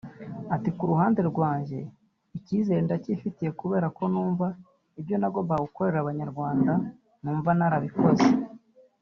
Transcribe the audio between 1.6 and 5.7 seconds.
njyewe icyizere ndacyifitiye kubera ko numva ibyo nagombaga